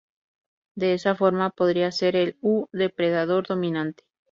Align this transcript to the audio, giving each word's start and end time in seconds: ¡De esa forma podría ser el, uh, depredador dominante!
¡De 0.75 0.95
esa 0.95 1.13
forma 1.13 1.51
podría 1.51 1.91
ser 1.91 2.15
el, 2.15 2.35
uh, 2.41 2.65
depredador 2.71 3.45
dominante! 3.47 4.03